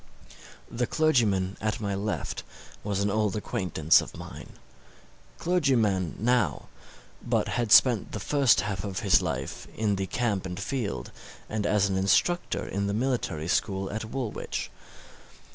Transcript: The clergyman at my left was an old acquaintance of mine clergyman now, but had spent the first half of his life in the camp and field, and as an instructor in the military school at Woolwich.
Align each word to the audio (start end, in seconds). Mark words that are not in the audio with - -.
The 0.71 0.87
clergyman 0.87 1.57
at 1.61 1.79
my 1.79 1.93
left 1.93 2.41
was 2.83 3.01
an 3.01 3.11
old 3.11 3.35
acquaintance 3.35 4.01
of 4.01 4.17
mine 4.17 4.53
clergyman 5.37 6.15
now, 6.17 6.69
but 7.21 7.49
had 7.49 7.71
spent 7.71 8.11
the 8.11 8.19
first 8.19 8.61
half 8.61 8.83
of 8.83 9.01
his 9.01 9.21
life 9.21 9.67
in 9.77 9.97
the 9.97 10.07
camp 10.07 10.43
and 10.47 10.59
field, 10.59 11.11
and 11.47 11.67
as 11.67 11.87
an 11.87 11.97
instructor 11.97 12.65
in 12.65 12.87
the 12.87 12.95
military 12.95 13.47
school 13.47 13.91
at 13.91 14.05
Woolwich. 14.05 14.71